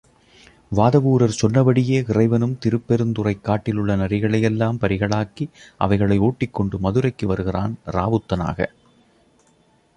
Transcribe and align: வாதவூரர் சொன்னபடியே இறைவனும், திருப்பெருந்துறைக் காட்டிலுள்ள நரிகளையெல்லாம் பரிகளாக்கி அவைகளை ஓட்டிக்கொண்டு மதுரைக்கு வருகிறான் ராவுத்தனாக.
வாதவூரர் 0.75 1.27
சொன்னபடியே 1.27 2.03
இறைவனும், 2.07 2.57
திருப்பெருந்துறைக் 2.65 3.41
காட்டிலுள்ள 3.41 3.95
நரிகளையெல்லாம் 3.95 4.77
பரிகளாக்கி 4.81 5.49
அவைகளை 5.77 6.17
ஓட்டிக்கொண்டு 6.17 6.79
மதுரைக்கு 6.79 7.27
வருகிறான் 7.27 7.79
ராவுத்தனாக. 7.91 8.65